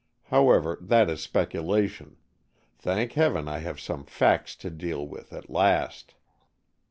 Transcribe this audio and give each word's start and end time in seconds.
However, 0.31 0.79
that 0.81 1.11
is 1.11 1.21
speculation. 1.21 2.17
Thank 2.79 3.11
heaven 3.13 3.47
I 3.47 3.59
have 3.59 3.79
some 3.79 4.03
facts 4.03 4.55
to 4.55 4.71
deal 4.71 5.05
with, 5.07 5.31
at 5.31 5.47
last." 5.47 6.15